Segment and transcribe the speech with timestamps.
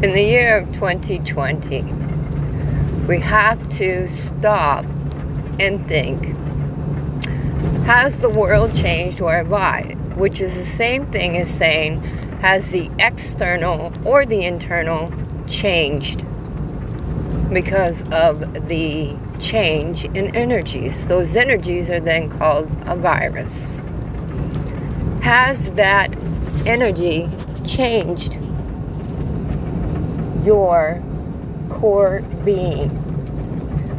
[0.00, 1.82] In the year of 2020,
[3.08, 4.84] we have to stop
[5.58, 6.36] and think
[7.84, 9.96] Has the world changed or by?
[10.14, 12.00] Which is the same thing as saying
[12.42, 15.12] Has the external or the internal
[15.48, 16.24] changed
[17.52, 21.06] because of the change in energies?
[21.06, 23.82] Those energies are then called a virus.
[25.22, 26.16] Has that
[26.68, 27.28] energy
[27.64, 28.38] changed
[30.48, 31.02] your
[31.68, 32.88] core being.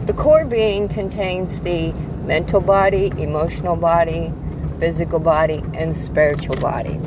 [0.08, 1.92] The core being contains the
[2.26, 4.34] mental body, emotional body,
[4.80, 7.00] physical body, and spiritual body.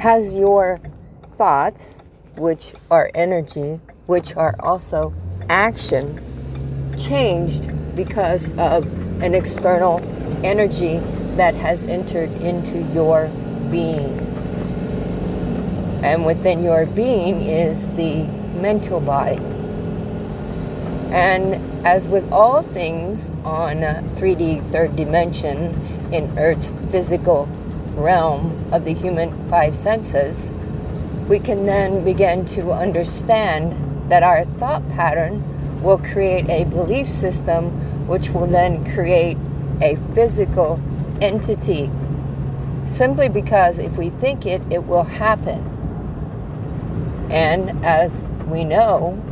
[0.00, 0.78] Has your
[1.38, 2.02] thoughts,
[2.36, 5.14] which are energy, which are also
[5.48, 6.20] action,
[6.98, 8.84] changed because of
[9.22, 10.02] an external
[10.44, 10.98] energy
[11.36, 13.28] that has entered into your
[13.70, 14.35] being?
[16.02, 18.24] And within your being is the
[18.60, 19.40] mental body.
[21.10, 23.76] And as with all things on
[24.16, 27.46] 3D third dimension in Earth's physical
[27.94, 30.52] realm of the human five senses,
[31.28, 35.42] we can then begin to understand that our thought pattern
[35.82, 39.36] will create a belief system which will then create
[39.80, 40.80] a physical
[41.20, 41.90] entity.
[42.86, 45.75] Simply because if we think it, it will happen.
[47.30, 49.22] And as we know,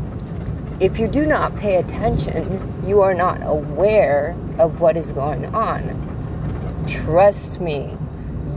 [0.80, 6.84] if you do not pay attention, you are not aware of what is going on.
[6.88, 7.96] Trust me,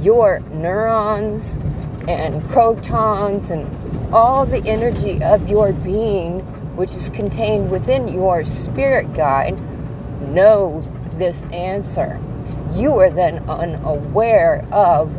[0.02, 1.58] your neurons
[2.08, 3.68] and protons and
[4.14, 6.40] all the energy of your being,
[6.76, 9.62] which is contained within your spirit guide,
[10.22, 12.20] know this answer.
[12.74, 15.16] You are then unaware of,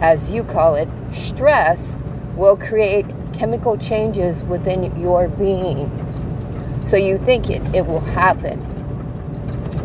[0.00, 2.02] as you call it, stress
[2.38, 5.90] will create chemical changes within your being.
[6.86, 8.64] So you think it, it will happen.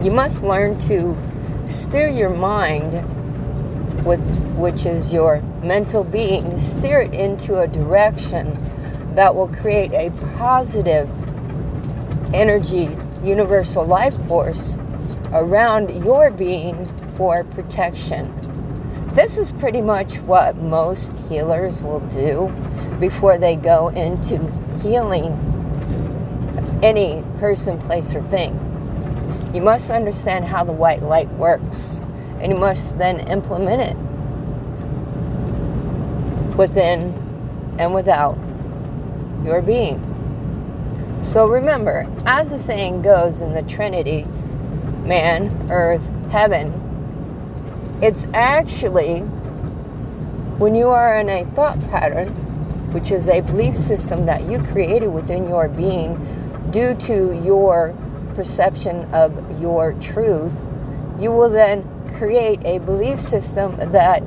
[0.03, 1.17] You must learn to
[1.67, 2.93] steer your mind
[4.05, 4.21] with
[4.55, 8.53] which is your mental being, steer it into a direction
[9.15, 11.09] that will create a positive
[12.33, 12.89] energy,
[13.23, 14.79] universal life force
[15.31, 18.52] around your being for protection.
[19.13, 22.51] This is pretty much what most healers will do
[22.99, 24.51] before they go into
[24.81, 25.31] healing
[26.81, 28.53] any person, place, or thing.
[29.53, 32.01] You must understand how the white light works,
[32.39, 33.95] and you must then implement it
[36.57, 37.13] within
[37.77, 38.35] and without
[39.45, 40.01] your being.
[41.21, 44.25] So remember, as the saying goes in the Trinity
[45.05, 46.71] man, earth, heaven
[48.03, 49.21] it's actually
[50.59, 52.27] when you are in a thought pattern,
[52.91, 56.19] which is a belief system that you created within your being
[56.69, 57.95] due to your
[58.35, 60.51] perception of your truth,
[61.17, 61.81] you will then
[62.17, 64.21] create a belief system that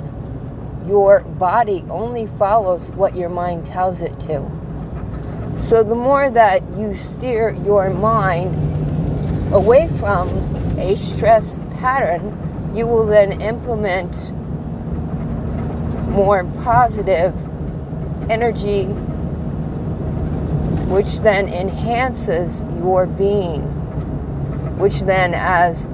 [0.87, 4.43] your body only follows what your mind tells it to.
[5.59, 8.55] So, the more that you steer your mind
[9.53, 10.31] away from
[10.79, 12.46] a stress pattern,
[12.77, 14.33] you will then implement
[16.11, 17.35] more positive
[18.31, 18.85] energy,
[20.93, 23.63] which then enhances your being.
[24.79, 25.89] Which then, as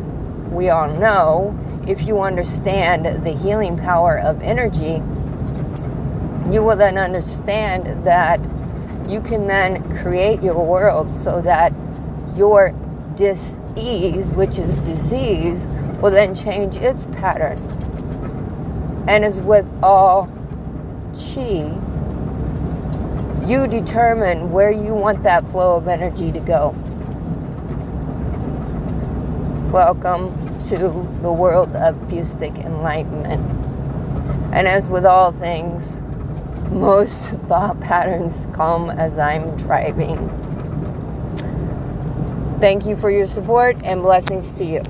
[0.51, 1.57] we all know,
[1.87, 5.03] if you understand the healing power of energy,
[6.53, 8.41] you will then understand that
[9.09, 11.73] you can then create your world so that
[12.37, 12.75] your
[13.15, 15.67] dis-ease, which is disease,
[16.03, 17.57] will then change its pattern.
[19.07, 20.27] And as with all
[21.15, 21.79] chi,
[23.47, 26.71] you determine where you want that flow of energy to go.
[29.73, 30.35] Welcome
[30.71, 30.77] to
[31.23, 33.41] the world of Fusic Enlightenment.
[34.53, 36.01] And as with all things,
[36.73, 40.19] most thought patterns come as I'm driving.
[42.59, 44.83] Thank you for your support and blessings to you.